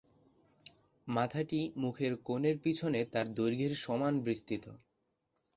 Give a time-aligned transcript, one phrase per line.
[1.07, 4.65] মাথাটি মুখের কোণের পিছনে তার দৈর্ঘ্যের সমান বিস্তৃত।